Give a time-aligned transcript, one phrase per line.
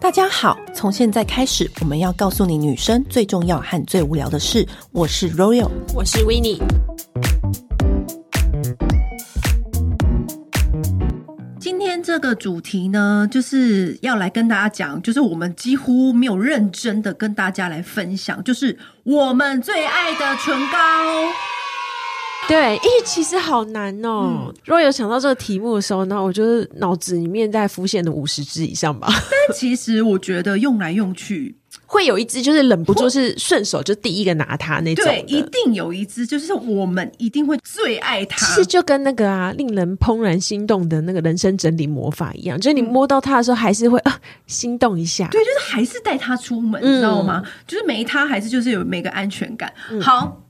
[0.00, 4.66] 大家好，从现在开始，我们要告诉你女生最重要和最无聊的事。
[4.90, 6.58] 我是 Royal，我是 Winnie。
[11.60, 20.78] 今天这个主题呢，就是要来跟大家讲，就是我们几乎没有认真的跟大家来分享，就是我们最爱的唇膏。
[22.48, 24.46] 对，咦，其实好难哦。
[24.48, 29.06] 嗯、如果有想到这个题目的时候，那我就是脑子里面在浮现的五十只以上吧。
[29.10, 31.54] 但其实我觉得用来用去，
[31.84, 35.04] 会有一只就是忍不住是顺手就第一个拿它那种。
[35.04, 38.46] 对，一定有一只就是我们一定会最爱它。
[38.46, 45.28] 其实就跟那个啊，令人怦然心动的那个人生整理魔法一样，就是你摸到它的时候还是会啊心动一下。
[45.30, 47.42] 对，就是还是带它出门，嗯、你知道吗？
[47.66, 49.70] 就是没它还是就是有没个安全感。
[49.90, 50.40] 嗯、好。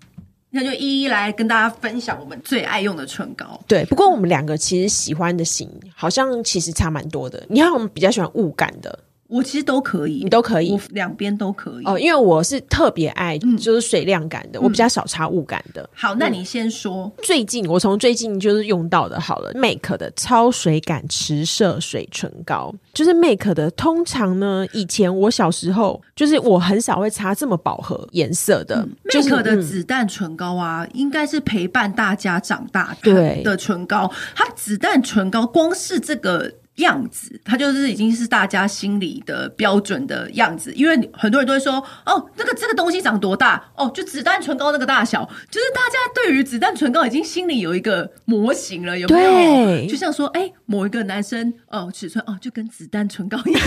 [0.50, 3.60] 那就一一来跟大家分享我们最爱用的唇膏。
[3.66, 7.44] 对，不过我们两个其实喜欢的型好像其实差蛮多的。
[7.48, 8.98] 你看，我们比较喜欢雾感的。
[9.28, 11.98] 我其实都可以，你都可以，我两边都可以哦。
[11.98, 15.88] 因为我是特别爱就是水量感的，嗯、我比较少擦雾感的。
[15.94, 17.12] 好，那你先说。
[17.22, 23.70] 最近我从最近就是用到的，好了，Make 的超水感持色水唇膏，就是 Make 的。
[23.72, 28.88] 通常呢，以前我小时候就是我很少会擦这么饱和颜色的。
[29.12, 34.10] Make 的子弹唇膏啊，嗯、应该是陪伴大家长大的的唇膏。
[34.34, 36.50] 它子弹唇膏光是这个。
[36.78, 43.64] 样子，它就是已经是大家心里的标准的样子，因为很多人都会说，哦，那个这个东西长多大？
[43.76, 49.30] 哦，就子弹唇膏那个大小，就是大家对于子弹唇膏已经心里有一个模型了，有没有？
[49.30, 53.62] 对就像说，哎、欸，某一个男生，哦，尺寸，哦，就跟子弹唇膏一样。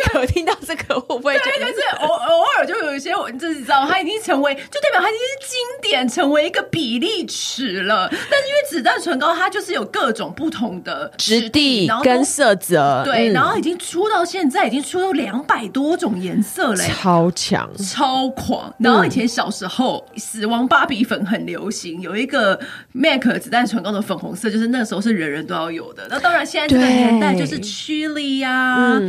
[0.00, 1.36] 可听到这个会不会？
[1.38, 8.08] 对，就是偶偶尔就有一些，我自己知道，它已经成为，就代表它已经是经典，成为一个比例尺了。
[8.10, 18.72] 但是因为子弹唇膏，它就是有各种不同的质地跟色泽，对，然后已经出到现在，已经出到两百多种颜色嘞，超强，超狂。
[18.78, 22.58] 然后以前小时候，死亡芭比粉很流行，有一个
[22.94, 26.06] MAC 子弹唇膏的粉红色，就是那时候是人人都要有的。
[26.10, 29.00] 那当然，现在这个年代就是 Chili 呀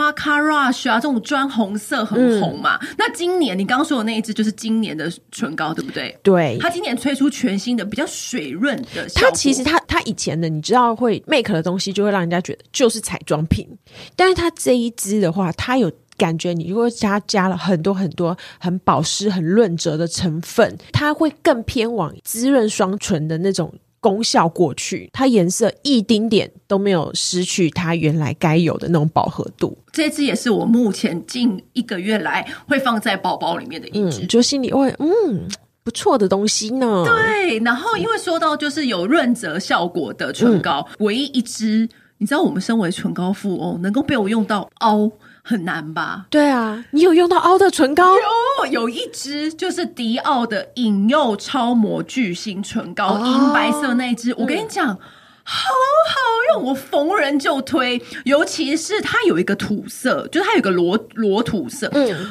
[0.00, 0.10] ，So。
[0.10, 2.78] Macarash 啊，这种砖红色很红嘛。
[2.80, 6.16] 嗯、那今年你刚刚说的那一支就是今年的唇膏，对不对？
[6.22, 9.06] 对，它今年推出全新的比较水润的。
[9.14, 13.68] 它其实它它以前的你知道会 make 的东西，就会让人家觉得就是彩妆品。
[14.16, 23.72] 但是它这一支的话，它有感觉，你如果加加了很多很多很保湿、很润泽的成分，它会更偏往滋润双唇的那种。
[24.00, 29.76] 功效过去，它颜色一丁点都没有失去它原来该有的那种饱和度。
[29.92, 35.46] 这支也是我目前近一个月来会放在包包里面的一支，嗯，就心里会嗯
[35.84, 37.04] 不错的东西呢。
[37.04, 45.10] 对，然后因为说到就是有润泽效果的唇膏，嗯、唯一一支，你知道我们身为唇膏富翁，能够被我用到凹。
[45.50, 46.26] 很难吧？
[46.30, 48.14] 对啊，你有用到凹的唇膏？
[48.60, 54.32] 有，有一支就是迪奥的引诱超模巨星唇膏，银、哦、白色那一支。
[54.38, 54.98] 我跟你讲，嗯、
[55.42, 58.00] 好好用，我逢人就推。
[58.24, 61.90] 尤其是它有一个土色，就是它有一个裸裸土色。
[61.94, 62.30] 嗯。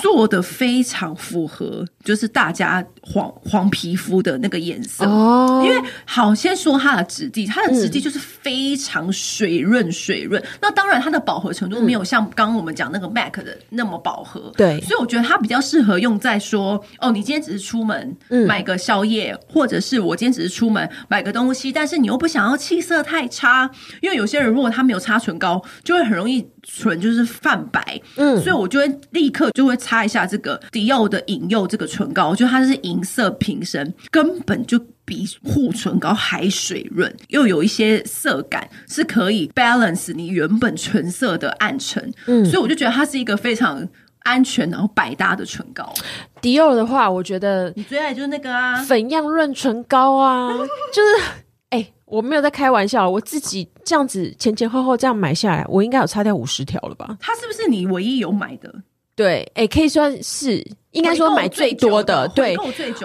[0.00, 5.62] 做的非常符合，就是大家黄黄皮肤的那个颜色哦。
[5.64, 10.40] 因为好，先说它的质地，它的质地就是非常水润水润。
[10.42, 14.52] 嗯、那当然，它的饱和程度没有像刚刚我们讲那个 MAC 的那么饱和。
[14.56, 18.16] 对，所以我觉得它比较适合用在说，哦，你今天只是出门
[18.46, 23.70] 买个宵夜，嗯、或者是我今天只是出门买个东西，但是你又不想要气色太差，
[24.00, 26.46] 因为有些人如果他没有擦唇膏，就会很容易。
[26.70, 43.88] 唇就是泛白，嗯，所以我就会立刻就会擦一下这个迪奥的引诱这个唇膏，我觉得它是银色瓶身，根本就比护唇膏还水润，又有一些色感，是可以 balance 你原本唇色的暗沉，嗯，所以我就觉得它是一个非常
[44.24, 45.92] 安全然后百搭的唇膏。
[46.42, 50.52] 迪奥的话，我觉得你最爱就是那个啊，粉样润唇膏啊，
[50.92, 51.47] 就是。
[51.70, 57.18] 哎我没有在开玩笑，我自己这样子前前后后这样买下来，我应该有擦掉五十条了吧？
[57.20, 58.74] 它是不是你唯一有买的？
[59.18, 60.64] 对，哎、欸，可以算是。
[60.92, 62.56] 应该说买最多的，对，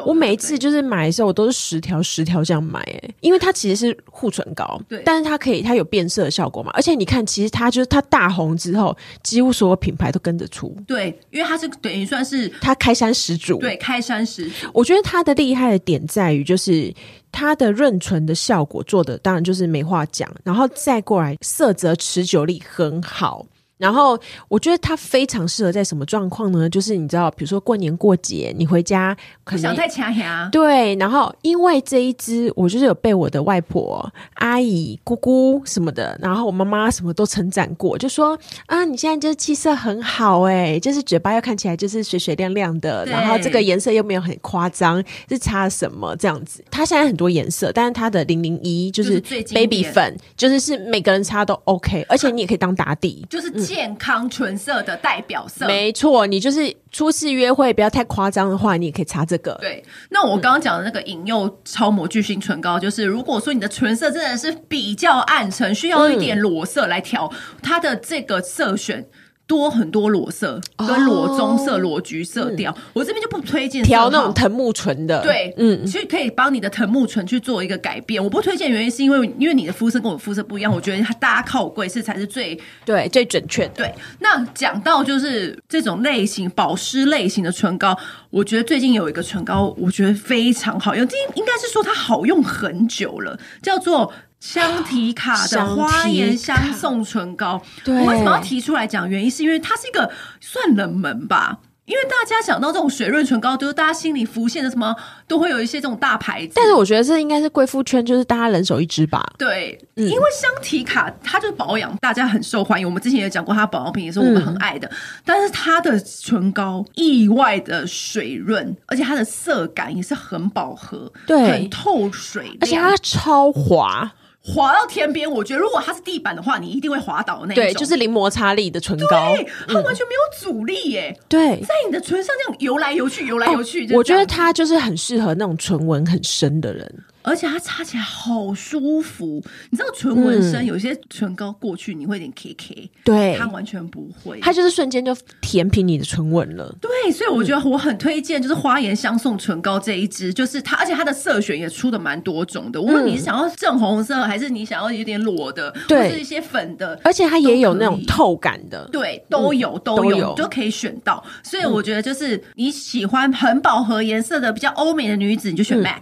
[0.05, 14.67] 我每一次就是买的时候，我都是十条十条这样买，哎，因为它其实是护唇膏，对，但是它可以，它有变色的效果嘛，而且你看，其实它就是它大红之后，几乎所有品牌都跟着出，对，因为它是等于算是它开山始祖，对，开山始祖。
[14.73, 16.91] 我觉得它的厉害的点在于，就是
[17.33, 23.45] 它的润唇的效果做的，当然就是没话讲，然后再过来色泽持久力很好。
[23.83, 26.69] 然后我觉得它非常适合在什么状况呢？
[26.69, 29.13] 就是你知道，比如说过年过节，你回家
[29.43, 30.47] 可能想太强呀。
[30.53, 46.63] 对，然后因为这一支，我就是有被我的外婆、阿姨、姑姑什么的，然后我妈妈什么都称赞过，就说啊，你现在就是气色很好哎，就是嘴巴又看起来就是水水亮亮的，然后这个颜色又没有很夸张，是擦什么这样子？
[46.71, 49.19] 它现在很多颜色，但是它的零零一就是
[49.53, 53.51] baby 粉，就是是每个人擦都 OK，而且你也可以当打底，就是。
[53.73, 56.27] 健康纯色的代表色，没错。
[56.27, 59.57] 你就是初次约会不要太夸张的话，你也可以擦这个。
[59.59, 67.31] 对，那我刚刚讲的那个引诱超模巨星唇膏，就是如果说你的唇色真的是比较暗沉，需要一点裸色来调
[67.63, 69.03] 它的这个色选。
[69.45, 75.21] 多很多裸色跟裸棕色、裸橘色调，嗯、我这边就不推荐调那种藤木唇的。
[75.21, 78.23] 对，嗯，其实可以帮你的藤木唇去做一个改变。
[78.23, 83.73] 我不推荐原因是因为，因为你的肤色跟我肤色不一样，我觉得它大家靠我贵是才是最对最准确的。
[83.75, 87.97] 对，那讲到就是这种类型保湿类型的唇膏，
[88.29, 91.05] 我觉得最近有一个唇膏，我觉得非常好用，
[91.35, 94.11] 应该是说它好用很久了，叫做。
[94.43, 99.09] 香缇卡的花颜香颂唇膏，我为什么要提出来讲？
[99.09, 100.11] 原因是因为它是一个
[100.41, 104.93] 算冷门吧，因为大家想到这种水润唇膏，就是大家心里浮现的什么，
[105.29, 106.51] 都会有一些这种大牌子。
[106.57, 109.23] 但是我觉得这应该是贵妇圈，就是大家人手一支吧。
[109.37, 112.85] 对，嗯、因为香缇卡它就是保养，大家很受欢迎。
[112.85, 114.85] 我们之前也讲过，它保养品也是我们很爱的。
[114.89, 114.91] 嗯、
[115.23, 124.11] 但是它的唇膏意外的水润，而且它的色感也是很饱和，对，很透水，而且它超滑。
[124.45, 127.63] 滑到天边，我觉得如果它是地板的话，你一定会滑倒的那种。
[127.63, 131.15] 对，就是零摩擦力的唇膏，对，它完全没有阻力耶。
[131.17, 133.85] 嗯、对，在你的唇上这样游来游去，游来游去。
[133.85, 137.03] 哦、我觉得它就是很适合那种唇纹很深的人。
[137.23, 146.75] 而且它擦起来好舒服，你知道唇纹深，有些唇膏过去你会有点 K K，对，它完全不会，它就是瞬间就填平你的唇纹了。
[146.81, 152.81] 对，所以我觉得我很推荐，就是花颜相送唇膏这一支，就是它，而且它的色选也出的蛮多种的。
[152.81, 161.23] 无论你是想要正红色，还是你想要有点裸的，或是一些粉的，而且它也有那种透感的，对，都有都有都可以选到。
[161.41, 166.01] 所以我觉得就是你喜欢很饱和颜色的比较欧美的女子，你就选 MAC。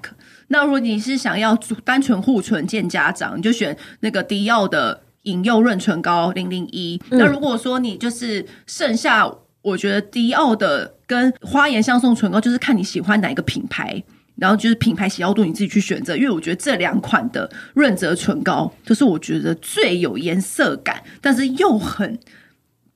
[0.52, 7.02] 那如果你是想要单纯护唇见家长，你就选那个迪奥的引诱润唇膏零零一。
[7.10, 9.32] 那如果说你就是剩下，
[9.62, 14.04] 我觉得迪奥的跟花颜相送唇膏，就是看你喜欢哪一个品牌，
[14.36, 16.18] 然后就是品牌喜好度你自己去选择。
[16.18, 22.20] 因为我觉得这两款的润泽唇膏，就是我觉得最有颜色感，但是又很。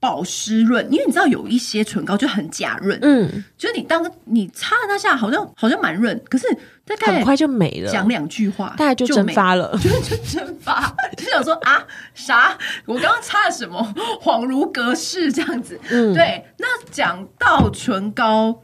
[0.05, 6.47] 保湿润，因为你知道有一些唇膏就很假润，嗯，就是你当你擦了那下好像好像蛮润，可是
[6.85, 12.55] 大概很快就没了，讲两句话大概就蒸发了，就 就蒸发，就想说啊啥？
[12.85, 13.95] 我刚刚擦了什么？
[14.21, 16.45] 恍如隔世这样子，嗯，对。
[16.59, 18.61] 那讲到唇膏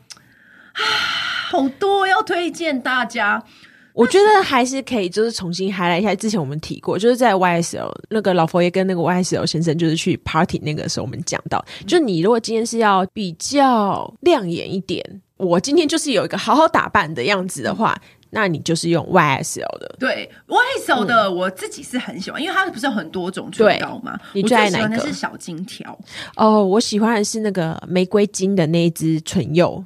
[0.73, 0.79] 啊，
[1.49, 3.43] 好多要推荐大家。
[3.95, 15.03] 我觉得还是可以，就是重新 highlight 一下之前我们提过，就是在 YSL 那个老佛爷跟那个 YSL 先生，就是去 party 那个时候，我们讲到，就你如果今天是要比较亮眼一点，
[15.37, 17.99] 我今天就是有一个好好打扮的样子的话，
[18.29, 19.95] 那你就是用 YSL 的。
[19.99, 24.17] 对，YSL 的我自己是很喜欢，嗯、因为它不是有很多种唇膏吗？
[24.33, 24.83] 你最爱哪个？
[24.85, 25.99] 我最喜欢的是小金条。
[26.37, 29.83] 哦，我喜欢的是那个玫瑰金的那一支唇釉。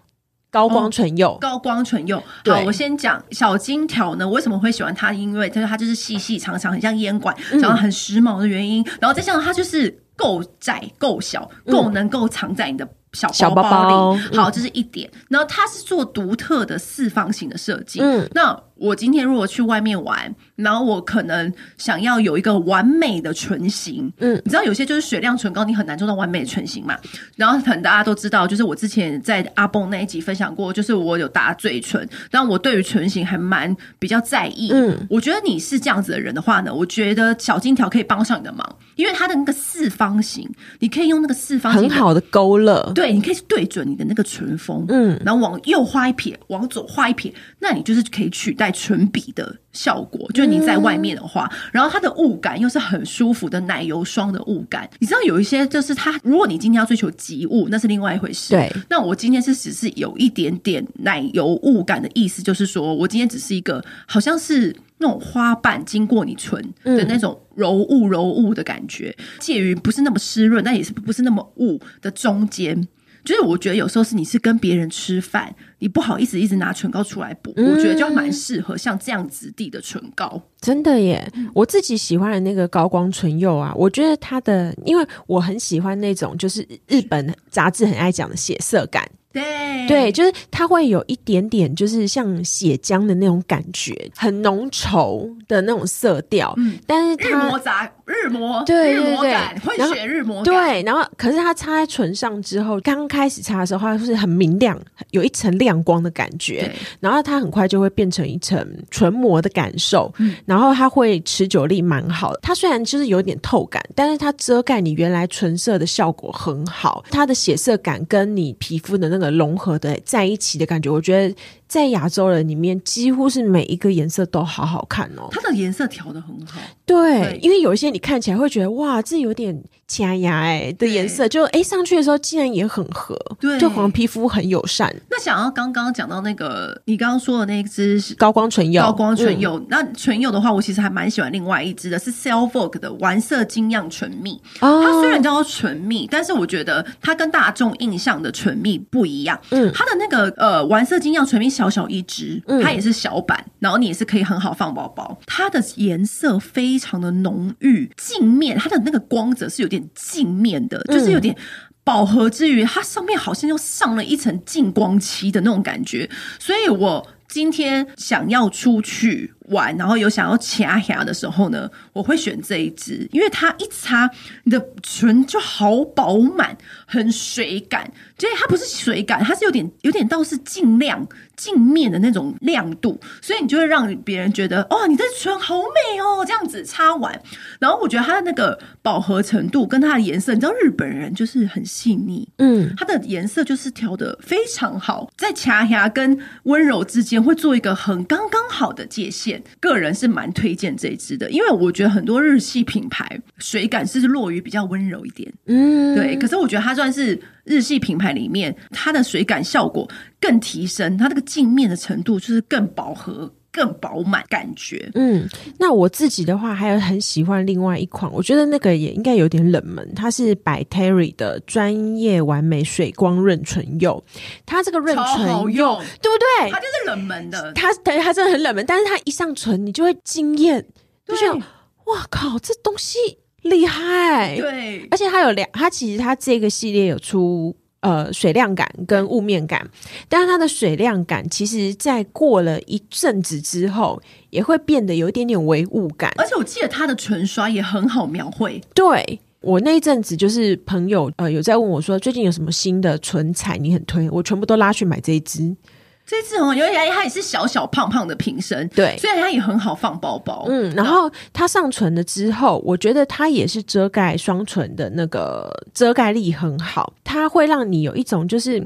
[0.56, 2.18] 高光唇釉、哦，高光唇釉。
[2.46, 5.12] 好，我先讲小金条呢，为什么会喜欢它？
[5.12, 8.82] 因为它它就是细细长长，很像烟管，然后很时髦的原因。
[8.84, 13.94] 嗯、然后再加上它就是够窄、够小、够能够藏在你的小包包里。
[13.94, 15.10] 包包好，这是一点。
[15.14, 18.00] 嗯、然后它是做独特的四方形的设计。
[18.00, 18.58] 嗯，那。
[18.76, 26.98] 我今天如果去外面玩，然后我可能想要有一个完美的唇形，嗯，你知道有些就是水亮唇膏，你很难做到完美的唇形嘛。
[27.36, 34.70] 然后可能大家都知道，就是我之前在阿蹦那一集分享过，就是我有打嘴唇，但我对于唇形还蛮比较在意。
[34.74, 48.65] 嗯，我觉得你是这样子的人的话呢，我觉得小金条可以帮上你的忙，因为它的那个四方形，你可以用那个四方形很好的勾勒，对，你可以对准你的那个唇峰，嗯，然后往右画一撇，往左画一撇，那你就是可以取代。
[48.72, 54.90] 唇笔的效果，就是你在外面的话，嗯、然后它的雾感又是很舒服的奶油霜的雾感。
[55.00, 58.54] 你知道有一些就是它，如果你今天要追求极雾，那是另外一回事。
[58.54, 72.88] 对，那我今天是只是有一点点奶油雾感的意思，就是说我今天只是一个好像是那种花瓣经过你唇的那种柔雾柔雾的感觉，介于不是那么湿润，但也是不是那么雾的中间。
[73.26, 80.42] 就是我觉得有时候是你是跟别人吃饭，你不好意思一直拿唇膏出来补，嗯、我觉得就蛮适合像这样质地的唇膏。
[80.62, 89.10] 真的耶，我自己喜欢的那个高光唇釉啊，我觉得它的，因为我很喜欢那种就是日本杂志很爱讲的血色感。
[89.36, 96.54] 对对，就是它会有一点点，就是像血浆的那种感觉，很浓稠的那种色调。
[96.56, 100.46] 嗯，但是它日磨杂日磨，对对对，日磨感会血日磨感。
[100.46, 104.80] 对，然后可是它擦在唇上之后，刚开始擦的时候，它是很明亮，
[105.12, 106.72] 有一层亮光的感觉。
[107.02, 110.10] 然后它很快就会变成一层唇膜的感受。
[110.18, 112.40] 嗯，然后它会持久力蛮好的。
[112.42, 117.04] 它虽然就是有点透感，但是它遮盖你原来唇色的效果很好。
[117.12, 119.25] 它的血色感跟你皮肤的那个。
[119.32, 121.36] 融合的在一起的感觉，我觉得
[121.68, 125.28] 在亚洲人里面，几乎是每一个颜色都好好看哦。
[125.32, 134.96] 它的颜色调的很好，对，对，因为有一些你看起来会觉得哇，这有点假牙哎的颜色，就哎上去的时候竟然也很合，对，就黄皮肤很友善。
[135.10, 139.58] 那想要刚刚讲到那个你刚刚说的那支是高光唇釉，高光唇釉。
[139.60, 144.40] 嗯、那唇釉的话，我其实还蛮喜欢另外一支的，是 Cell Vogue 的玩色精酿唇蜜。
[144.62, 149.40] 哦、它虽然叫做唇蜜，但是我觉得它跟大众印象的唇蜜不一样。
[149.50, 155.18] 嗯，它的那个呃玩色精酿唇蜜小小一支，它也是小版，嗯、然后你也是可以很好放包包。
[155.26, 161.36] 它的颜色非常的浓郁，镜面它的那个光泽是有点镜面的，就是有点
[161.84, 166.10] 饱和之余，它上面好像又上了一层净光漆的那种感觉，
[166.40, 167.08] 所以我。
[167.28, 174.10] 今天想要出去玩，然后有想要掐牙的时候呢，我会选这一支，因为它一擦，
[174.44, 177.92] 你的唇就好饱满，很水感。
[178.18, 181.06] 所以它不是水感，它是有点有点倒是净亮
[181.36, 187.20] 镜面的那种亮度，所以你就会让别人觉得哦，你这唇好美哦，这样子擦完。
[187.60, 199.42] 然后我觉得它的那个饱和程度跟它的颜色，你知道日本人就是很细腻，嗯，它的颜色就是调的非常好，在掐牙跟温柔之间会做一个很刚刚好的界限。
[199.60, 206.18] 个人是蛮推荐这一支的，因为我觉得很多日系品牌水感是落于比较温柔一点，嗯，对。
[206.18, 207.20] 可是我觉得它算是。
[207.46, 209.88] 日系品牌里面，它的水感效果
[210.20, 214.90] 更提升，它这个镜面的程度就是更饱和、更饱满感觉。
[214.96, 215.26] 嗯，
[215.60, 224.04] 那我自己的话，还有很喜欢另外一款，我觉得那个也应该有点冷门，它是 By Terry 的专业完美水光润唇釉。
[224.46, 226.52] 它这个润唇好用，对不对？
[226.52, 230.66] 它就是冷门的，它对它真的很冷门，但是它一上唇，你就会惊艳，
[231.08, 231.38] 就像
[231.86, 232.98] 哇靠，这东西。
[233.46, 239.70] 厉害，对，而且它有两，它其实它这个系列有出呃水量感跟雾面感，
[240.10, 248.60] 但是它的水量感其实在过了一阵子之后，也会变得有一点点唯雾感，而且我记得它的唇刷也很好描绘。
[248.74, 255.56] 对，我那一阵子就是朋友呃有在问我说，最近有什么新的唇彩你很推，我全部都拉去买这一支。
[256.06, 260.46] 这次很好，因为它也是小小胖胖的瓶身，对，所以它也很好放包包。
[260.48, 268.66] 嗯，然后它上唇了之后，我觉得它也是遮盖双唇的那个遮盖力很好，它会让你有一种就是。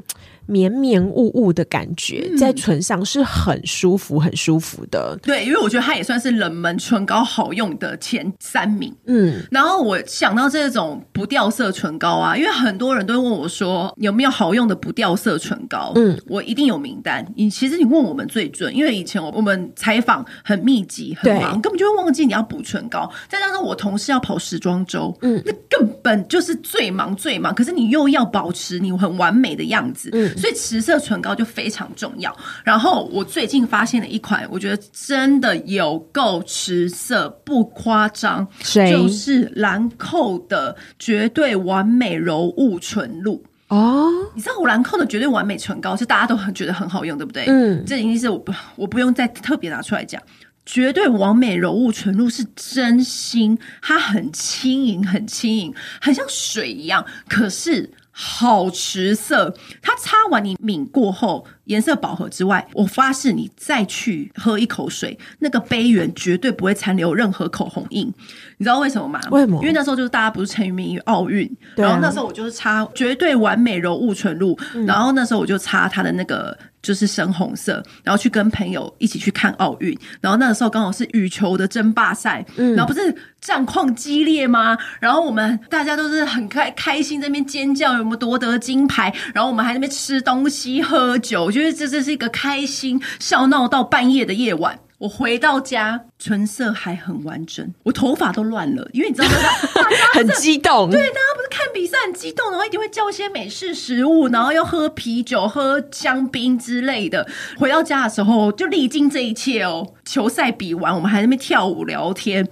[0.49, 5.17] 绵绵雾雾的感觉，在唇上是很舒服、很舒服的。
[5.21, 8.93] 对，因为我觉得它也算是冷门唇膏好用的前三名。
[9.05, 15.91] 嗯，然后我想到这种不掉色唇膏啊，因为很多人都问我说有没有好用的不掉色唇膏。
[15.95, 17.25] 嗯，我一定有名单。
[17.35, 23.07] 你其实你问我们最准，因为以前我们采访很密集、很忙，根本就会忘记你要补唇膏。
[23.27, 27.53] 再加上我同事要跑时装周，嗯，那根本就是最忙最忙。
[27.53, 30.35] 可是你又要保持你很完美的样子，嗯。
[30.39, 32.35] 所以持色唇膏就非常重要。
[32.63, 38.47] 然后我最近发现了一款，我觉得真的有够持色，不夸张，
[38.89, 44.07] 就是兰蔻的绝对完美柔雾唇露哦。
[44.33, 47.45] 你知道兰蔻的绝对完美唇膏是大家都很觉得很好用，对不对？
[47.47, 50.21] 嗯，这已经是我不我不用再特别拿出来讲。
[50.65, 57.89] 绝对完美柔雾唇露是真心，它很轻盈，很轻盈，很像水一样，可是。
[58.21, 68.13] 好持色，它擦完你抿过后，颜色饱和之外，我发誓你再去喝一口水，那个杯缘绝对不会残留任何口红印。
[68.57, 69.21] 你知道为什么吗？
[69.31, 69.61] 为什么？
[69.61, 76.57] 因为那时候就是大家不是沉迷于奥运，然后那时候我就是擦绝对完美柔雾唇露，然后那时候我就擦它的那个。
[76.81, 84.77] 就是深红色，然后去跟朋友一起去看奥运，然后那个时候刚好是羽球的争霸赛，嗯，然后不是战况激烈吗？
[84.99, 89.13] 然后我们大家都是很开开心，在那边尖叫，有没有夺得金牌？
[89.33, 94.79] 然后我们还在那边吃东西喝酒，我觉得这这是一个开心笑闹到半夜的夜晚。
[94.99, 99.35] 我回到家，唇色还很完整，我头发都乱了，因为你知道吗？
[100.13, 107.25] 很激动，对，大家不是看比赛很激动，然后一定会叫一些美式食物，然后又喝啤酒、喝香槟之类的。
[107.57, 109.93] 回到家的时候就历经这一切哦。
[110.03, 112.45] 球赛比完，我们还在那边跳舞聊天。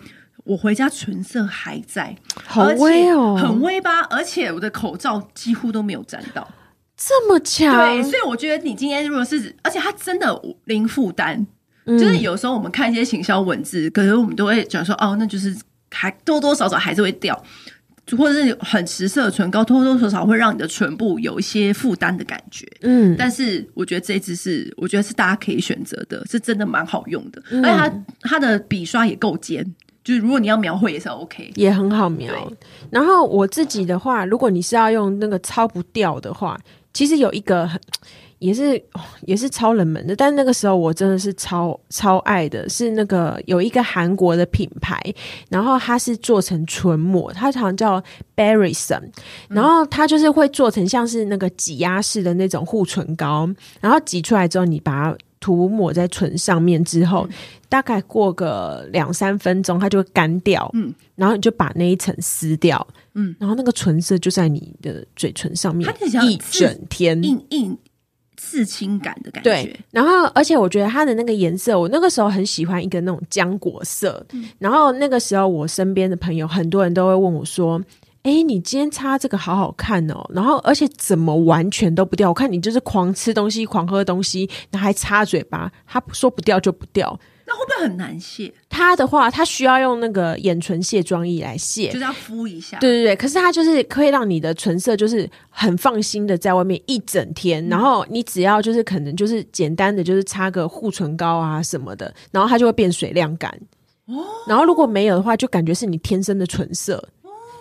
[0.46, 4.00] 我回家唇色还在，好微哦，很微吧？
[4.04, 6.48] 而且我的口罩几乎都没有沾到，
[6.96, 7.76] 这么强。
[7.76, 11.46] 对，所以我觉得你今天如果是，而且它真的零负担。
[11.88, 15.56] 嗯、就是有时候我们看一些行销文字，可能我们都会讲说，哦，那就是
[15.90, 17.42] 还多多少少还是会掉，
[18.18, 22.68] 或者是很实色的唇膏，多多少少会让你的唇部有一些负担的感觉。
[22.82, 27.78] 嗯，但是我觉得这一支是，我觉得是大家可以选择的，是真的蛮好用的，嗯、而且
[28.22, 29.66] 它它的笔刷也够尖，
[30.04, 32.52] 就是如果你要描绘也是 OK，也很好描。
[32.92, 36.60] 然后我自己的话，如果你是要用那个超不掉的话，
[36.94, 37.80] 其实有一个很。
[38.40, 38.80] 也是
[39.22, 45.02] 也是超冷门的，但那个时候我真的是超超爱的，是那个有一个韩国的品牌，
[45.50, 48.02] 然后它是做成唇膜，它好像叫
[48.36, 49.02] Barryson，
[49.50, 53.50] 然后它就是会做成像是那个挤压式的那种护唇膏，
[53.82, 57.36] 然后挤出来之后，你把它涂抹在唇上面之后，嗯、
[57.70, 65.92] 大概过个两三分钟，它就会干掉，嗯，然后你就把那一层撕掉，嗯，然后那个唇色就在你的嘴唇上面，
[66.24, 67.76] 一整天硬硬。
[68.38, 69.80] 刺青感的感觉，对。
[69.92, 74.26] 然后，而且我觉得它的那个颜色，我那个时候很喜欢一个那种浆果色。
[74.32, 77.82] 嗯、然后那个时候，我身边的朋友很多人都会问我说
[78.24, 82.30] ：“哎，你今天擦这个好好看哦。”然后，而且怎么完全都不掉？
[82.30, 85.72] 我看你就是狂吃东西、狂喝东西，然后还擦嘴巴。
[85.86, 87.20] 它说不掉就不掉。
[87.50, 88.54] 那会不会很难卸？
[88.68, 92.78] 它的话，它需要用那个眼唇卸妆液来卸，就是要敷一下。
[92.80, 103.58] 对对对，可是它就是可以让你的唇色就是很放心的在外面一整天，嗯、然后你只要就是可能就是简单的就是擦个护唇膏啊什么的，然后它就会变水亮感。
[104.08, 107.10] 哦，然后如果没有的话，就感觉是你天生的唇色，哦、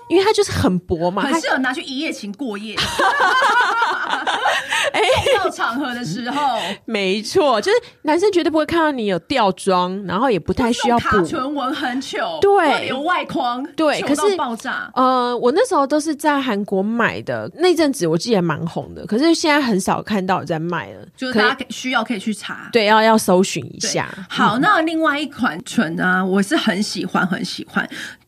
[0.08, 2.76] 因为它就是很薄嘛，很适合拿去一夜情过夜。
[4.92, 5.02] 哎，
[5.36, 11.04] 到场合的时候，没错，就是男生绝对不会看到你有掉妆，然后也不太需要补。
[11.04, 14.90] 卡唇纹很糗，对，有外框，对，可是爆炸。
[14.94, 24.08] 呃，我那时候都是在韩国买的，那阵子我记得蛮红的，可是现在很少看到有在卖了，就是大家需要可以去查，对，要要搜寻一下。
[24.30, 27.86] 好，那另外一款唇啊，我是很喜欢，很喜欢，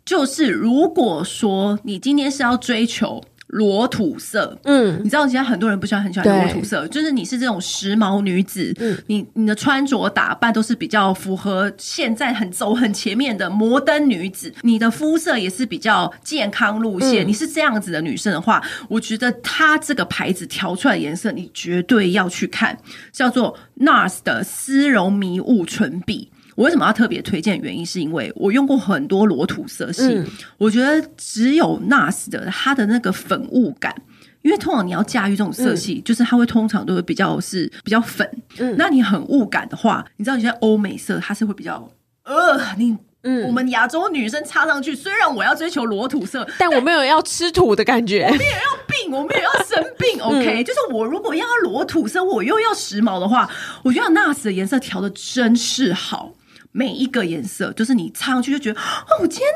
[0.09, 3.23] 就是如果说你今天是要追求。
[3.49, 22.77] 裸土色，嗯，你知道现在很多人不喜欢，很喜欢裸土色，就是你是这种时髦女子，嗯，你你的穿着打扮都是比较符合现在很走很前面的摩登女子，你的肤色也是比较健康路线，嗯、你是这样子的女生的话，我觉得它这个牌子调出来的颜色你绝对要去看，
[23.11, 26.31] 叫做 NARS 的丝绒迷雾唇笔。
[26.59, 27.57] 我为什么要特别推荐？
[27.61, 30.27] 原因是因为我用过很多裸土色系，嗯、
[30.59, 33.95] 我觉得只有 NARS 的它的那个粉雾感，
[34.43, 38.29] 因为通常你要驾驭这种色系，嗯、就是它会通常都会比较是比较粉。
[38.59, 41.89] 嗯，那你很雾感的话，你知道有些欧美色它是会比较
[42.25, 50.21] 呃，你嗯，我们亚洲女生擦上去，虽然我要追求裸土色，但我没有要吃土的感觉，我没有要病，我没有要生病。
[50.27, 53.49] OK，、嗯、就是我如果要裸土色，我又要时髦的话，
[53.85, 56.33] 我觉得 NARS 的颜色调的真是好。
[56.73, 59.49] 每一个颜色，就是你擦上去就觉得，哦，我今天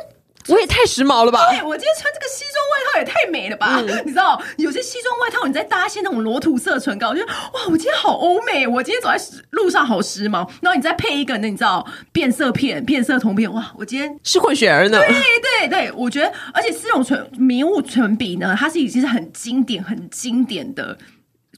[0.48, 1.48] 我也太时髦了吧！
[1.51, 3.77] 对，我今天穿这个西装外套也太美了吧！
[3.79, 10.48] 嗯、你知道，有些西装外套你再搭一些那种裸土色唇膏，我觉得哇，我今天好欧美，我今天走在路上好时髦。
[10.61, 14.98] 然后你再配一个，那你知道变色片、变色瞳片，哇，我今天 是混血儿呢！
[14.98, 20.98] 对对对，我觉得，而且丝绒唇迷雾唇笔呢，它是已经是很经典、很经典的。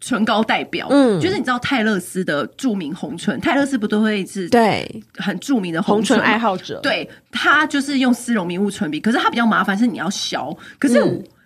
[0.04, 5.02] 唇膏代表，嗯，就是你知道泰勒斯的著名红唇，泰勒斯不都会是对。
[5.16, 11.00] 很著名的红唇，爱好者，对，他就是用丝绒迷雾唇笔，可是他比较麻烦是你要削，可是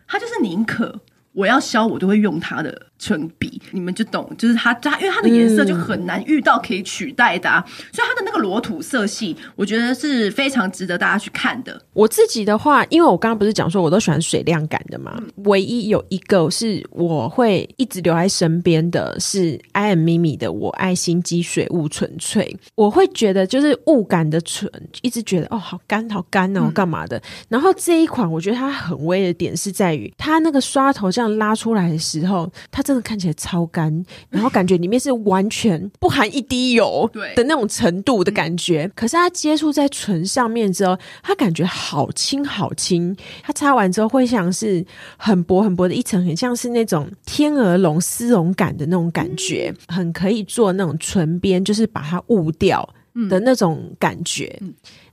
[0.06, 0.92] 他就是宁可
[1.32, 2.86] 我要削，我都会用他的。
[2.98, 11.80] 唇笔，你们就懂，就是它，它因为它的颜色就很难遇到可以取代的，啊，嗯、所以它的那个裸土色系，我觉得是非常值得大家去看的。
[11.92, 24.68] 我自己的话，因为我刚刚不是讲说我都喜欢水亮感的嘛，嗯、唯一有一个是我会一直留在身边的是 I am Mimi 的我爱心机水雾纯粹，我会觉得就是雾感的唇，
[25.02, 27.16] 一直觉得哦好干好干哦，干嘛的？
[27.18, 32.82] 嗯、然后这一款我觉得它很微的点是在于它那个刷头这样拉出来的时候，它。
[32.88, 38.84] 真的看起来超干，然后感觉里面是完全不含一滴油 的那种程度的感觉。
[38.86, 43.14] 嗯、可是它接触在唇上面之后，它感觉好轻好轻。
[43.42, 44.82] 它擦完之后会像是
[45.18, 52.88] 很薄很薄的一层，很像是那种天鹅绒丝绒感的那种感觉，嗯、很可以做那种唇边，就是把它雾掉
[53.28, 54.58] 的那种感觉。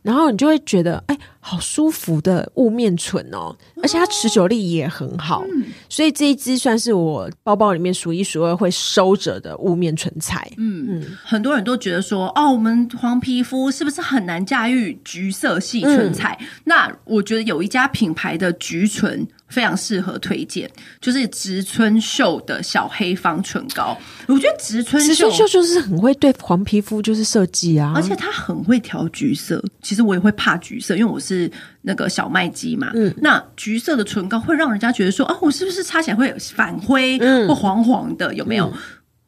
[0.05, 1.17] 然后你就会觉得，哎。
[1.47, 10.51] 好舒服的雾面唇哦，而且它持久力也很好，嗯、所以这一支算是我包包里面数一数二会收着的雾面唇彩。
[10.57, 16.35] 嗯嗯，很多人都觉得说，哦，我们黄皮肤是不是很难驾驭橘色系唇彩？
[16.41, 19.27] 嗯、那我觉得有一家品牌的橘唇。
[19.47, 23.97] 非常适合推荐，就是植村秀的小黑方唇膏。
[24.27, 29.63] 我觉得植村秀，植村秀就是很会对黄皮肤就是设计啊，而且它很会调橘色。
[29.81, 31.49] 其实我也会怕橘色，因为我是
[31.83, 32.91] 那个小麦肌嘛。
[32.95, 38.33] 嗯，那橘色的唇膏会让人家觉得说，哦，我是不是擦起来会反灰或黄黄的？
[38.33, 38.65] 有没有？
[38.67, 38.73] 嗯、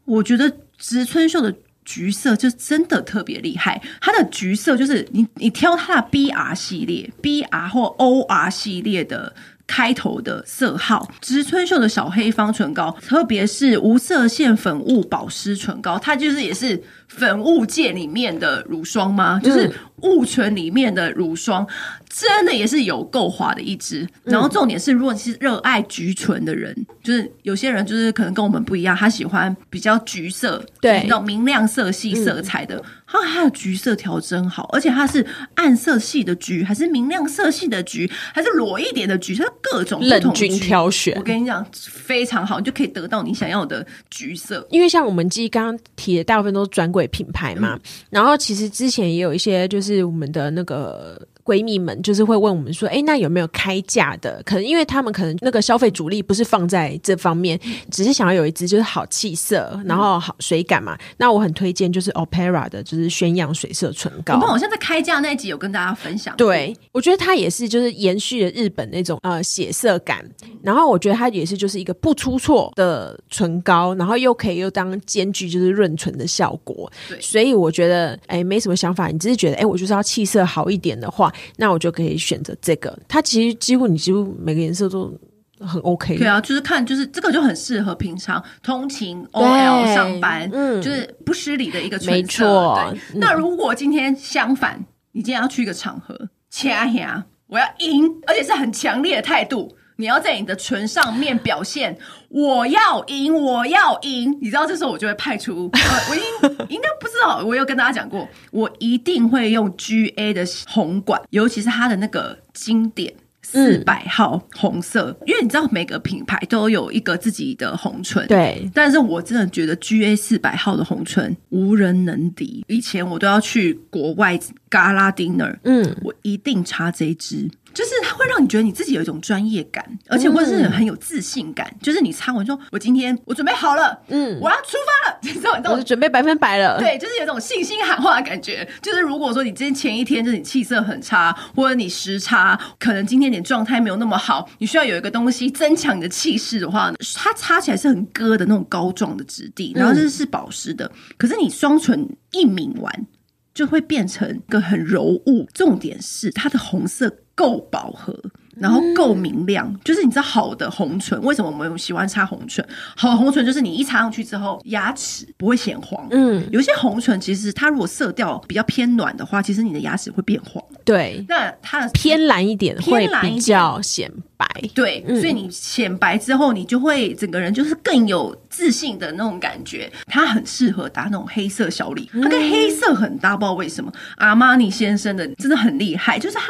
[0.05, 1.53] 我觉得植村秀的
[1.85, 3.81] 橘色就真的特别厉害。
[4.01, 9.33] 它的橘色就是你你挑它的 BR 系列、BR 或 OR 系列的。
[9.67, 19.39] 开头的色号，植村秀的小黑方唇膏，特别是无色线粉雾保湿唇膏，它就是也是粉雾界里面的乳霜吗？
[19.43, 19.71] 就是
[20.03, 21.65] 雾唇里面的乳霜，
[22.09, 24.07] 真的也是有够滑的一支。
[24.23, 32.83] 然后重点是，如果你是热爱橘唇的人，就是有些人就是可能跟我们不一样，他喜欢比较橘色，对，那种明亮色系色彩的。
[33.09, 41.15] 它它的橘色调真好，而且它是暗色系的橘，还是明亮色系的橘，还是裸一点的橘，它各种不同橘挑选。
[41.15, 44.67] 我跟你讲，非常好，你就可以得到你想要的橘色。
[44.71, 47.79] 因为像我们机刚刚提的，大部分都是专为品牌嘛，
[48.09, 51.25] 然后其实之前也有一些，就是我们的那个。
[51.47, 54.43] 闺蜜们就是会问我们说：“哎，那有没有开价的？
[54.43, 57.57] 可能因为他们可能那个消费主力不是放在这方面，
[57.89, 60.97] 只是想要有一支就是好气色，然后好水感嘛。
[61.15, 64.33] 那我很推荐就是 Opera 的，就是宣漾水色唇膏。
[64.33, 66.35] 我们好像在开价那一集有跟大家分享。
[66.35, 70.29] 对，我觉得它也是就是延续了日本那种呃血色感，
[70.61, 76.91] 然后我觉得它也是就是一个不出错的唇膏，然后又可以又当兼具就是润唇的效果。
[77.07, 81.33] 对，所以我觉得哎没什么想法，你只是觉得哎我就是要气色好一点的话。
[81.57, 85.13] 那我就可以选择这个，它其实几乎你几乎每个颜色都
[85.59, 86.17] 很 OK。
[86.17, 91.99] 对啊，就是看就是这个就很适合平常通勤 OL 上班，嗯，就是不失礼的一个。
[92.05, 92.79] 没错。
[92.91, 99.75] 对，嗯、那如果今天相反，你今天要去一个场合，掐呀，我要赢，而且是很强烈的态度。
[99.97, 101.97] 你要在你的唇上面表现，
[102.29, 104.37] 我要赢，我要赢。
[104.41, 105.69] 你知道，这时候我就会派出，
[106.09, 106.21] 我应
[106.69, 113.13] 应该不知道，我有跟大家讲过，我一定会用 GA 的红管，尤其是它的那个经典。
[113.49, 118.69] 四百号红色，嗯、因为你知道每个品牌都有一个自己的红唇，对。
[118.73, 122.65] 但是我真的觉得 GA 四百号的红唇无人能敌。
[122.67, 124.37] 以前我都要去国外
[124.69, 127.49] Gala Dinner，嗯，我一定擦这一支。
[127.73, 131.67] 就是它会让你觉得你自己有一种专业感，而且或者是很有自信感。
[131.73, 136.79] 嗯、就是你擦完说，我今天我准备好了，嗯，我要出发了， 你知道，你知道我就准备百分百了。
[136.79, 138.67] 对，就是有种信心喊话的感觉。
[138.81, 150.85] 就是如果说你今天前一天就是你气色很差，或者你时差，可能今天你状态没有那么好，你需要有一个东西增强你的气势的话，它擦起来是很割的那种膏状的质地，然后这是保湿的。
[150.85, 153.07] 嗯、可是你双唇一抿完，
[153.53, 155.47] 就会变成一个很柔雾。
[155.53, 157.13] 重点是它的红色。
[157.37, 158.19] 够饱和，
[158.59, 162.65] 然后够明亮，嗯、就是你知道好的红唇，为什么我们喜欢擦红唇？
[162.95, 166.07] 好的红唇就是你一擦上去之后，牙齿不会显黄。
[166.11, 170.63] 嗯，有些红唇其实它如果色调比较偏暖的话，其实你的牙齿会变黄。
[170.83, 174.47] 对，那它的偏蓝一点会比较显白。
[174.73, 179.91] 对，嗯、所以你显白之后，你就会整个人就是更有自信的那种感觉。
[180.05, 183.91] 它很适合搭那种黑色小礼，它跟黑色很搭，不知道为什么。
[184.17, 186.43] 阿玛尼先生的真的很厉害，就是他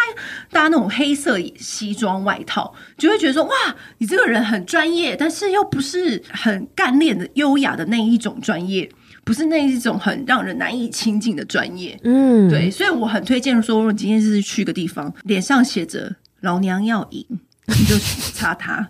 [0.52, 3.52] 搭那种黑色西装外套，就会觉得说哇，
[3.98, 8.90] 你这个人很专业，但是又不是很干练的优雅的那一种专业。
[9.26, 17.26] 不是那一种很让人难以亲近的专业，嗯，对，所以我很推荐说，如果今天是去个地方，脸上写着“老娘要赢”，
[17.68, 18.88] 你就擦它。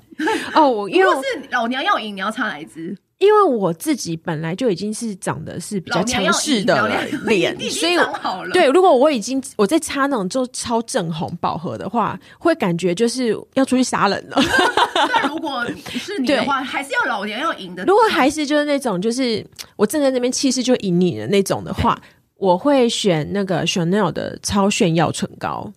[0.53, 2.95] 哦，我因为是老娘要赢，你要擦哪一支？
[3.19, 6.87] 因为我自己本来就已经是长得是比较强势的
[7.25, 7.95] 脸， 所以
[8.53, 14.37] 对，如果我已经我在擦那种就超正红饱和的话，会感觉就是要出去杀人了。
[15.13, 17.83] 那如果 是你的话，还是要老娘要赢的。
[17.85, 21.99] 如果还是就是那种就是我站在那边气势就赢你的那种的话，
[22.35, 25.73] 我会选那个 Chanel 的超炫耀唇膏。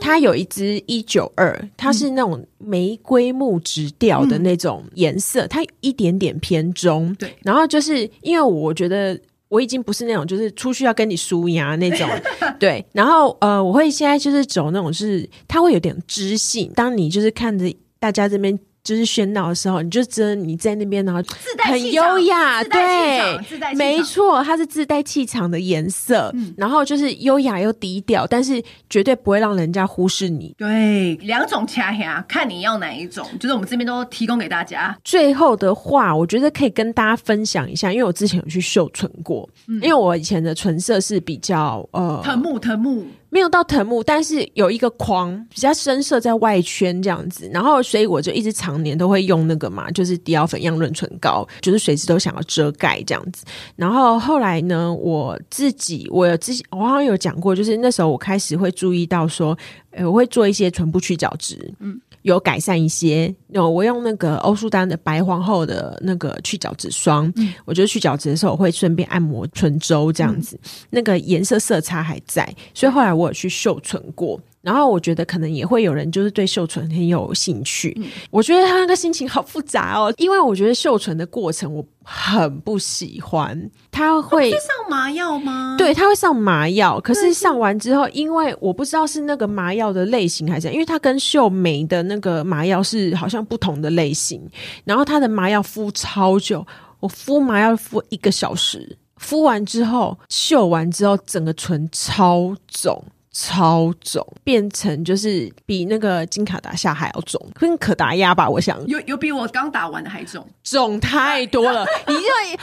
[0.00, 7.14] 它有一支一九二，它是那种玫瑰木质调的那种颜色，嗯、它一点点偏棕。
[7.14, 12.08] 对，然后就是因为我觉得我已经不是那种就是出去要跟你输压那种，
[12.58, 12.84] 对。
[12.92, 18.58] 然后呃，我会现在就是走那种是它会有点知性，当你就是看着大家这边。
[18.86, 21.20] 就是喧闹的时候，你就真的你在那边，然后
[21.64, 30.54] 很优雅，对，没错，它是自带气场的颜色，嗯，然后就是优雅又低调，但是绝对不会让人家忽视你。
[30.56, 34.96] 对，两种掐呀，看你要哪一种，就是我们这边都提供给大家。
[35.02, 43.04] 最后的话，我觉得可以跟大家分享一下，因为我之前有去秀唇过，嗯，因为我以前的唇色是比较呃藤木藤木。
[43.28, 53.44] 没有到藤木，但是有一个框比较深色在外圈这样子，然后所以我就一直常年都会用那个嘛，就是迪奥粉样润唇膏，就是随时都想要遮盖这样子。
[53.74, 59.56] 然后后来呢，我自己我有自己我好像有讲过，就是那时候我开始会注意到说，
[59.90, 62.00] 呃，我会做一些唇部去角质，嗯。
[62.26, 74.40] 有改善一些，有我用那个欧舒丹的白皇后的那个去角质霜，嗯、我觉得去角质的时候我会顺便按摩唇周这样子，嗯、那个颜色色差还在，所以后来我有去秀唇过。
[74.66, 77.96] 然后我觉得可能也会有人就是对秀唇很有兴趣。
[78.00, 83.70] 嗯、我觉得他那个心情好复杂哦，因为我觉得秀唇的过程我很不喜欢。
[83.92, 85.76] 他会上麻药吗？
[85.78, 86.98] 对，他会上麻药。
[86.98, 94.42] 可是上完之后，因为我不知道是那个麻药的类型还是，因为它跟秀眉的那个麻药是好像不同的类型。
[94.82, 96.66] 然后他的麻药敷超久，
[96.98, 103.00] 我敷麻药敷一个小时，敷完之后绣完之后，整个唇超肿。
[103.38, 108.82] 超肿，变成就是比那个金卡达夏还要肿，跟可达鸭吧，我想。
[108.86, 112.20] 有有比我刚打完的还肿，肿太多了， 你就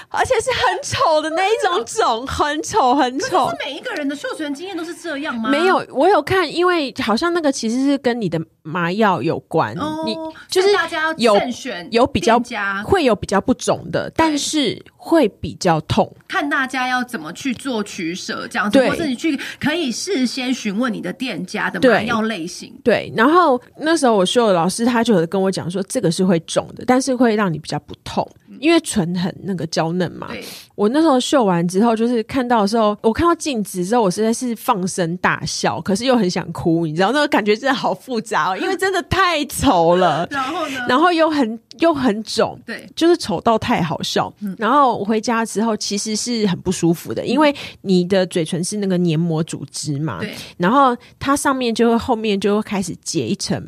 [0.10, 3.50] 而且是很丑的那一种肿，很丑很丑。
[3.52, 5.52] 是每一个人的绣唇经验都是这样吗？
[5.52, 10.16] 没有，我有看，因为好像那个其实是跟你的麻药有关，哦、你
[10.50, 12.42] 就是大家有选有比较
[12.84, 20.54] 会有比较不肿的，但是会比较痛，看大家要怎么去做取舍，这样子，或者你去可以事先。
[20.54, 28.26] 询问你的店家的麻药类型，对，然后那时候我绣的老师他就有跟我讲说，这个是会肿的，但是会让你比较不痛，
[28.60, 30.30] 因为唇很那个娇嫩嘛。
[30.76, 40.28] 我那时候绣完之后，就是看到的时候，我看到镜子之后，我实在是放声大笑，可是又很想哭，你知道那个感觉真的好复杂哦，因为真的太丑了。
[40.32, 40.80] 然后呢？
[40.88, 44.34] 然后又很又很肿，对，就是丑到太好笑。
[44.40, 44.56] 嗯。
[44.58, 50.20] 然后我回家之后，其实是很不舒服的，因为你的嘴唇是那个黏膜组织嘛。
[50.20, 50.34] 对。
[50.58, 53.62] 然后它上面就会后面就会开始结一层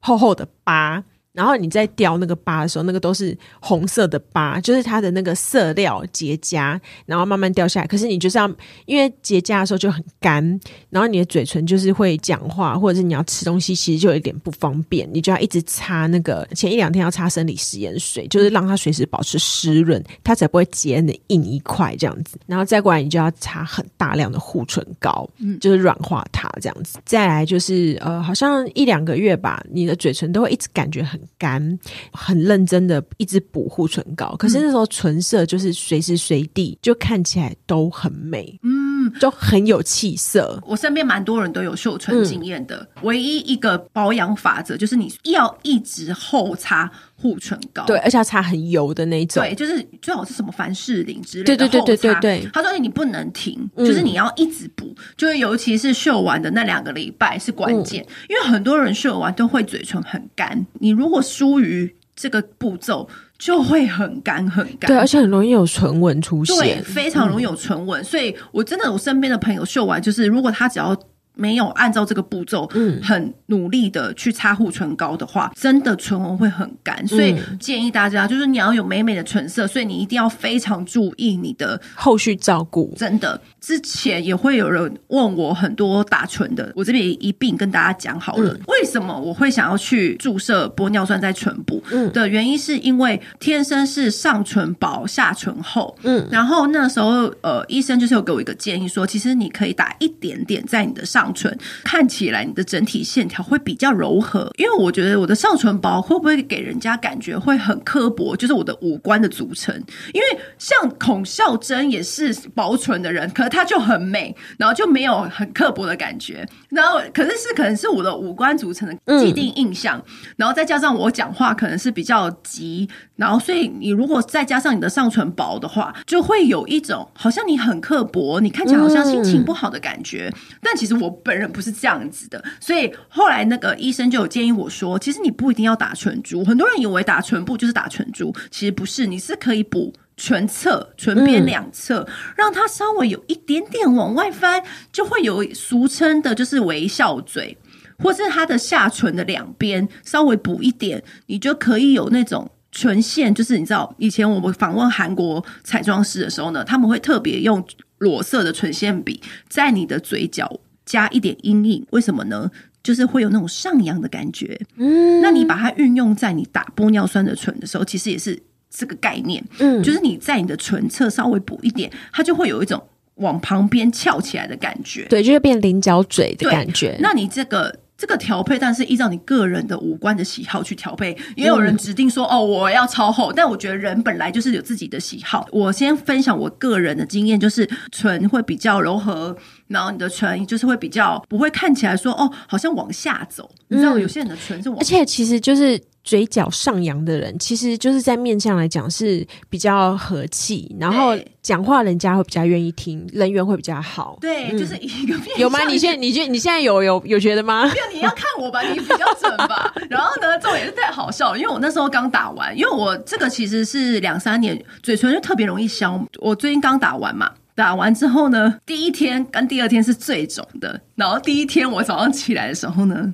[0.00, 1.02] 厚厚的疤。
[1.32, 7.86] 然后你在掉那个疤的时候，那个都是红色的疤，就是它的那个色料结痂，然后慢慢掉下来。
[7.86, 8.50] 可是你就是要，
[8.84, 10.42] 因为结痂的时候就很干，
[10.88, 15.08] 然后你的嘴唇就是会讲话，或者是你要吃东西，其实就有一点不方便。
[15.12, 22.38] 你就要一直擦那个，前一两天要擦生理食盐水，就是让它随时保持湿润，它才不会结的硬一块这样子。
[22.46, 26.98] 然后再过来，你就要擦很大量的护唇膏，嗯，就是软化它这样子。
[27.04, 31.19] 再来就是呃，好像一两个月吧，你的嘴唇都会一直感觉很。
[31.38, 31.78] 干，
[32.12, 38.89] 很认真的一直补护唇膏，可是那时候唇色就是随时随地就看起来都很美，嗯，
[39.20, 40.60] 就很有气色。
[40.66, 52.50] 我身边蛮多人都有秀唇经验的，嗯、唯一一个保养法则就是你要一直后擦护唇膏，对，而且要擦很油的那种，对，就是最好是什么凡士林之类的，对对对对对对。
[52.52, 63.08] 他说你不能停，就是你要一直补，嗯、就是尤其是秀完的那两个礼拜是关键，嗯、因为很多人秀完都会嘴唇很干，你如果疏于这个步骤，
[63.40, 70.96] 就会很干很干，对，而且很容易有唇纹出现，对，非常容易有唇纹，嗯、所以我真的我身边的朋友秀完，就是如果他只要。
[71.40, 77.06] 没有按照这个步骤，嗯，很努力的去擦护唇膏的话，真的唇纹会很干。
[77.08, 82.92] 所以建议大家，就是你要有美美的唇色，所以你一定要非常注意你的后续照顾。
[82.94, 88.52] 真的，之前也会有人问我很多打唇的，我这边一并跟大家讲好了。
[88.52, 91.82] 嗯，为什么我会想要去注射玻尿酸在唇部？
[91.90, 95.96] 嗯，的原因是因为天生是上唇薄下唇厚。
[96.02, 101.29] 嗯，然后那时候呃，医生就是有给我一个建议说，其实你可以打一点点在你的上。
[101.32, 108.34] 唇看起来你的整体线条会比较柔和，因为我觉得我的上唇薄会不会给人家感觉会很刻薄？
[108.34, 109.74] 就是我的五官的组成，
[110.12, 116.46] 因为像孔孝真也是薄唇的人，可是她就很美，然后就没有很刻薄的感觉。
[116.70, 120.04] 然后可是是可能是我的五官组成的既定印象，嗯、
[120.38, 130.32] 然后再加上我讲话可能是比较急，然后所以你如果再加上你的上唇薄的话，就会有一种好像你很刻薄，你看起来好像心情不好的感觉。
[130.34, 131.19] 嗯、但其实我。
[131.24, 136.44] 本人不是这样子的，所以后来那个医生就有建议我说，其实你不一定要打唇珠。
[136.44, 147.56] 很多人以为打唇部就是打唇珠，其实不是，你是可以补唇侧、唇边两侧，嗯、让它稍微有一点点往外翻，就会有俗称的就是微笑嘴。
[148.02, 153.34] 或是它的下唇的两边稍微补一点，你就可以有那种唇线。
[153.34, 157.62] 就是你知道，以前我们访问韩国彩妆师的时候呢，他们会特别用
[157.98, 160.50] 裸色的唇线笔在你的嘴角
[160.90, 161.86] 加一点阴影。
[161.90, 162.50] 为什么呢？
[162.82, 164.58] 就是会有那种上扬的感觉。
[164.76, 169.44] 嗯，那你把它运用在你打玻尿酸的唇的时候，其实也是这个概念。
[169.58, 172.82] 嗯，就是你在你的唇侧稍微补一点，它就会有一种。
[173.16, 176.96] 往旁边翘起来的感觉，对，就会变菱角嘴的感觉。
[177.00, 185.46] 那你这个这个调配，但是依照你个人的五官的喜好去调配，也有人指定说、嗯、哦，我要超厚，但我觉得人本来就是有自己的喜好。
[185.52, 189.36] 我先分享我个人的经验，就是唇会比较柔和，
[189.70, 193.48] 然后你的唇就是会比较不会看起来说哦，好像往下走。
[193.70, 195.80] 嗯、你知道有些人的唇是往下走，而且其实就是。
[196.02, 204.16] 嘴角上扬的人，其实就是在面相来讲是比较和气，然后讲话人家会比较愿意听，人缘会比较好。
[204.18, 205.38] 对，嗯、就是一个面相。
[205.38, 205.62] 有吗？
[205.68, 207.64] 你现在你觉你现在有有有觉得吗？
[207.68, 209.70] 没有，你要看我吧，你比较准吧。
[209.90, 216.02] 然后呢，这也是太好笑了，因为我那时候刚打完，因为我这个其实是两三年嘴唇就特别容易消。
[216.18, 220.80] 我最近刚打完嘛，打完之后呢，第一天跟第二天是最肿的。
[220.94, 223.12] 然后第一天我早上起来的时候呢。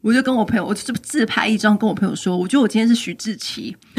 [0.00, 3.76] 我就跟我朋友，我就自拍一张，跟我朋友说，我觉得我今天是徐志奇，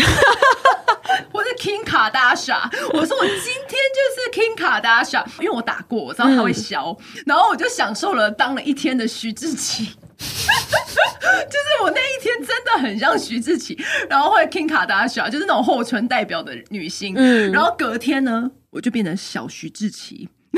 [1.34, 3.36] 我是 King 卡达莎，我说我今
[3.68, 9.84] 天就是 King 卡达莎，因为我打过，我知道他会消，嗯、然后我就享受了当了一天的徐志奇，
[10.18, 13.78] 就是我那一天真的很像徐志奇，
[14.10, 20.30] 然后会 King 卡达莎，就是那种厚唇代表的女星，嗯、然后隔天呢，我就变成小徐志奇。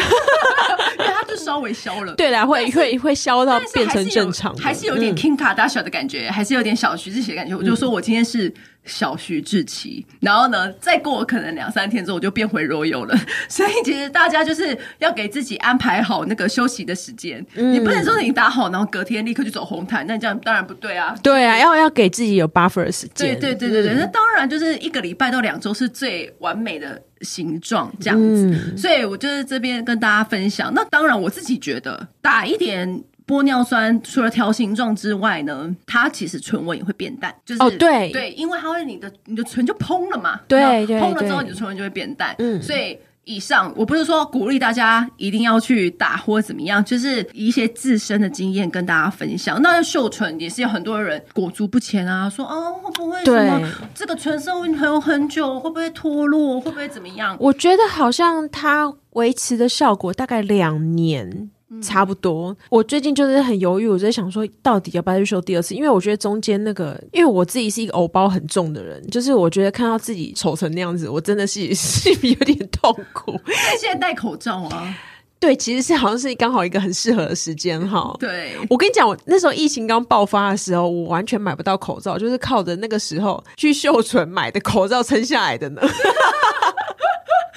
[0.97, 7.55] 因为他就稍微消了，对啦，会会会消到变成正常还，还是有点 Kim Kardashian 的感觉，嗯、还是有点小徐志奇的感觉。
[7.55, 8.53] 我就说我今天是
[8.85, 13.15] 小徐志奇，嗯、然后呢，再过可能两三天之后，我就变回 Royal 了。
[13.47, 21.15] 所以其实大家就是要给自己安排好那个休息的时间，嗯、你不能说你打好，然后隔天立刻就走红毯，那这样当然不对啊。
[21.21, 23.39] 对啊，要要给自己有 buffer 的时间。
[23.39, 27.01] 对对对对对，那、嗯、当然就是一个礼拜到两周是最完美的。
[27.21, 30.73] 形状这样子，嗯、所以我就是这边跟大家分享。
[30.73, 32.99] 那当然，我自己觉得打一点
[33.31, 37.33] 玻尿酸，除了调形状之外呢，它其实唇纹也会变淡。
[37.45, 42.35] 就是、哦，对对，因为它会你的你的唇就嘭了嘛，对对，对，蓬了之后你的唇纹就会变淡。
[42.39, 42.97] 嗯，所以。
[43.23, 49.61] 以上我不是说鼓励大家一定要去打或怎么样，就是一些自身的经验跟大家分享。
[49.61, 57.37] 那秀唇也是有很多人裹足不前啊，说哦会不会什么这个唇色会很很久，会不会脱落，会不会怎么样？
[57.39, 61.51] 我觉得好像它维持的效果大概两年。
[61.81, 65.73] 差不多，我最近就是很犹豫，我在想说，到底要不要去修第二次？
[65.73, 73.39] 因为我觉得中间那个，因为我自己是一个偶包很重的人，就是我觉得看到自己丑成那样子，我真的是 是有点痛苦。
[73.79, 74.93] 现在戴口罩啊？
[75.39, 78.15] 对，其实是好像是刚好一个很适合的时间哈。
[78.19, 85.81] 对，我跟你讲，我那时候疫情刚爆发的时候，我完全买不到口罩，就是靠着那个时候去秀唇买的口罩撑下来的呢。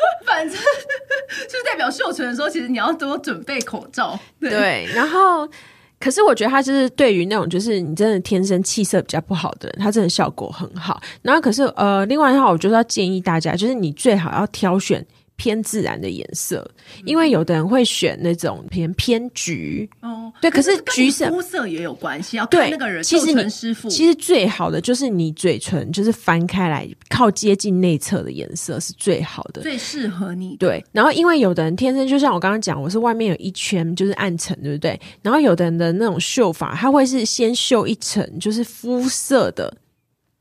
[0.27, 4.19] 反正就是代表秀唇的时候，其实你要多准备口罩。
[4.41, 5.49] 对，对，然后
[6.01, 11.01] 可是我觉得它就是对于那种就是你真的天生气色比较不好的人，它真的效果很好。
[11.23, 15.05] 然后可是呃，另外的话，我就是要建议大家，就是你最好要挑选。
[15.37, 16.65] 偏自然的颜色，
[17.05, 23.89] 因为有的人会选那种偏偏橘哦，对，可是橘色肤色也有关系，要看那个人其实师傅。
[23.89, 30.57] 其实最好的就是你嘴唇就是翻开来靠接近内侧的颜色是最好的，最适合你。
[30.57, 34.99] 对，然后因为有的人天生就像我刚刚讲，我是外面有一圈就是暗沉，对不对？
[35.21, 39.77] 然后有的人的那种绣法，他会是先绣一层就是肤色的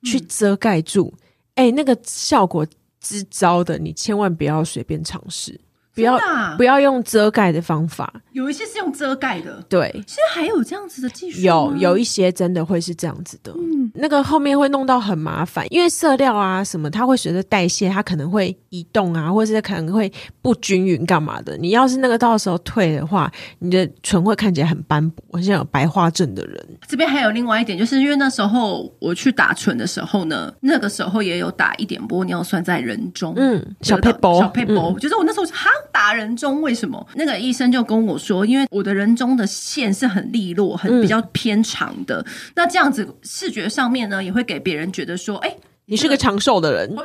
[0.03, 1.13] 去遮盖住，
[1.55, 2.65] 哎、嗯，那个效果。
[3.03, 5.59] 支招的，你千万不要随便尝试。
[5.93, 9.63] 不要、啊、不要用遮盖的方法，有一些是用遮盖的。
[9.69, 11.41] 对，现在还有这样子的技术。
[11.41, 21.55] 有有一些真的会是这样子的，嗯，那个后面会弄到很麻烦，因为色料啊什么，它会随着代谢，它可能会移动啊，或者是可能会不均匀干嘛的。
[21.57, 26.67] 你要是那个到时候退的话，你的唇会看起来很斑驳，很像有白化症的人。
[26.87, 35.69] 这边还有另外一点，就是因为那时候我去打唇的时候呢，那个时候也有打一点玻尿酸在人中，嗯，小撇步，小撇步，嗯、就是我那时候哈。
[35.91, 37.05] 打人中为什么？
[37.15, 46.89] 那个医生就跟我说，因为我的人中的线是很利落、很比较偏长的，嗯、那这样子视觉上面呢，也会给别人觉得说，哎、欸，你是个长寿的人。
[46.95, 47.03] 我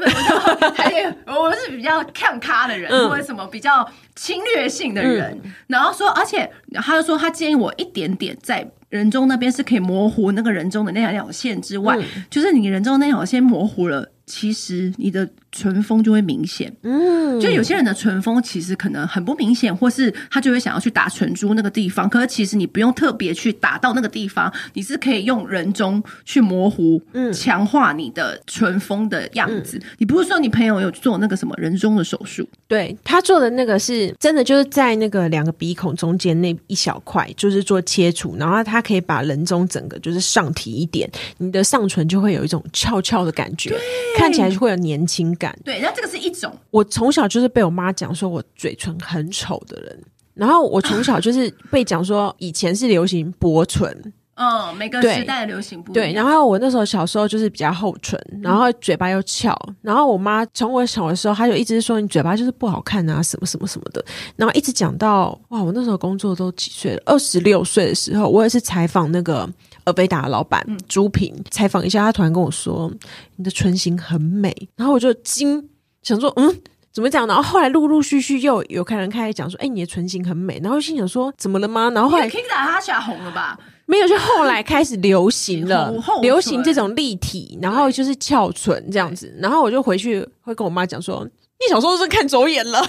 [1.26, 5.38] 我我是比较看咖的人，嗯、或者什么比较侵略性的人。
[5.44, 15.28] 嗯、然后说，而且他就说，他建议我一点点在人中那边是可以模糊那个人中的那条线之外，嗯、就是你人中那条线模糊了，其实你的。
[15.50, 29.78] 唇峰就会明显，嗯，就有些人的唇峰其实可能很不明显，或是他就会想要去打唇珠那个地方，可是其实你不用特别去打到那个地方，你是可以用人中去模糊，嗯，强化你的唇峰的样子。
[29.78, 32.46] 嗯、你不是说你朋友有做那个什么人中的手术？
[32.68, 43.74] 对，他做的那个是真的，就是在那个两个鼻孔中间那一小块，就是做切除，然后他可以把人中整个就是上提一点，你的上唇就会有一种翘翘的感觉，
[44.18, 45.58] 看起来就会有年轻感。
[45.64, 46.52] 对，那这个是一种。
[46.70, 50.02] 我从小就是被我妈讲说我嘴唇很丑的人，
[50.34, 56.06] 然后我从小就是被讲说以前是流行薄唇，嗯，每个时代的流行不一样。
[56.06, 64.04] 对，然后我那时候小时候就是比较厚唇，然后嘴巴又翘，然后我妈从我小的时候，她就一直说你嘴巴就是不好看啊，什么什么什么的，
[64.36, 67.02] 然后一直讲到哇，我那时候工作都几岁了？
[67.04, 69.48] 二十六岁的时候，我也是采访那个。
[69.84, 72.92] 尔贝达老板朱平采访一下，他突然跟我说
[73.36, 75.66] ：“你的唇型很美。”然后我就惊，
[76.02, 76.54] 想说：“嗯，
[76.98, 83.56] 怎么讲？”然后后来陆陆续续又有客人开始讲说：“哎、欸，你的唇型很美。”然后心想说：“怎么了吗？”然后后来 King 打他下红了吧？
[83.86, 89.32] 没有，就后来开始流行了， 流行这种立体，然后就是翘唇这样子。
[89.38, 91.24] 然后我就回去会跟我妈讲说。
[91.60, 92.80] 你小时候是看走眼了，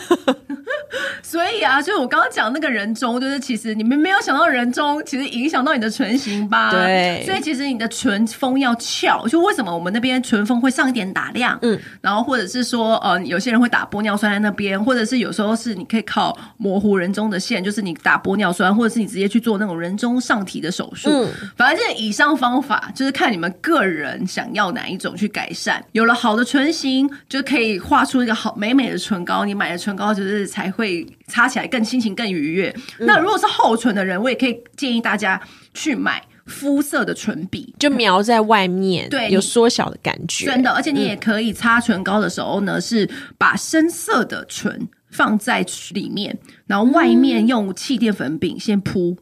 [1.24, 6.70] 所以啊，就是我刚刚讲那个人中，就是其实你们没有想到人中其实影响到你的唇形吧？
[6.70, 11.58] 对，所以其实你的唇峰要翘，就为什么我们那边唇峰会上一点打亮？
[11.64, 21.10] 嗯，然后或者是说，呃，有些人会打玻尿酸在那边，或者是有时候是你可以靠模糊人中的线，就是你打玻尿酸，或者是你直接去做那种人中上提的手术。
[21.10, 25.84] 嗯，反正这以上方法就是看你们个人想要哪一种去改善。
[25.94, 28.56] 有了好的唇形，就可以画出一个好。
[28.60, 32.76] 美美的唇膏，你买的唇膏就是才会擦起来更心情更愉悦。
[33.00, 35.42] 嗯、那如果是厚唇的人，我也可以建议大家
[35.74, 40.46] 去买肤色的唇笔，就描在外面，对，有缩小的感觉。
[40.48, 46.38] 真的，而且你也可以擦唇膏的时候呢，嗯、是把深色的唇放在里面，
[46.68, 49.12] 然后外面用气垫粉饼先铺。
[49.12, 49.18] 嗯，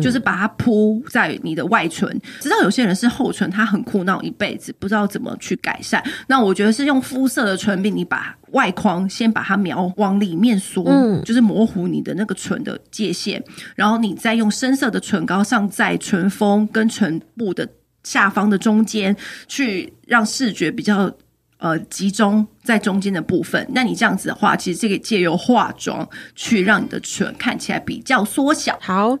[0.00, 2.08] 就是把它铺在你的外唇。
[2.40, 6.02] 知道有些人是厚唇，他很苦恼一辈子，不知道怎么去改善。
[6.26, 13.42] 那我觉得是用肤色的唇笔，你把外框先把它描往里面缩，嗯，就是模糊你的那个唇的界限，
[13.74, 17.68] 然后你再用深色的唇膏上在唇峰跟唇部的
[18.04, 19.14] 下方的中间，
[19.48, 21.12] 去让视觉比较
[21.58, 23.66] 呃集中在中间的部分。
[23.72, 28.78] 那你这样子的话，其实这个借由化妆去让你的唇看起来比较缩小。
[28.80, 29.18] 好。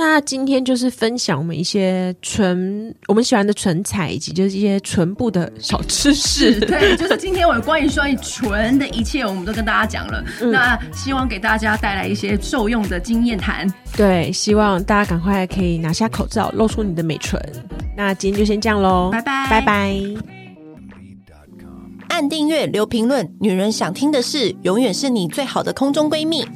[0.00, 6.60] 那今天就是分享我们一些唇，我们喜欢的唇彩，以及就是一些唇部的小知识。
[6.60, 10.24] 对，就是今天我有关于关于唇的一切，我们都跟大家讲了。
[10.40, 13.68] 嗯、那希望给大家带来一些受用的经验谈。
[13.96, 17.42] 对，希望大家赶快可以拿下口罩，露出你的美唇。
[17.96, 20.00] 那今天就先这样喽，拜拜，拜拜。
[22.10, 26.46] 按订阅，留评论，女人想听的事，永远是你最好的空中闺蜜。